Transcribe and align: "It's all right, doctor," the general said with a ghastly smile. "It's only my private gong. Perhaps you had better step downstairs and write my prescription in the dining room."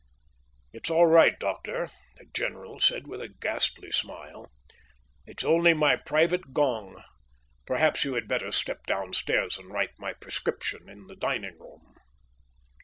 "It's 0.73 0.89
all 0.89 1.05
right, 1.05 1.37
doctor," 1.39 1.91
the 2.17 2.25
general 2.33 2.79
said 2.79 3.05
with 3.05 3.21
a 3.21 3.27
ghastly 3.29 3.91
smile. 3.91 4.51
"It's 5.27 5.43
only 5.43 5.75
my 5.75 5.95
private 5.95 6.53
gong. 6.53 7.03
Perhaps 7.67 8.03
you 8.03 8.15
had 8.15 8.27
better 8.27 8.51
step 8.51 8.87
downstairs 8.87 9.59
and 9.59 9.69
write 9.69 9.91
my 9.99 10.13
prescription 10.13 10.89
in 10.89 11.05
the 11.05 11.15
dining 11.15 11.59
room." 11.59 11.97